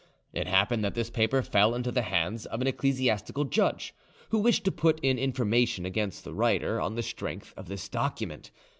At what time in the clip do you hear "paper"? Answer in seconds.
1.11-1.43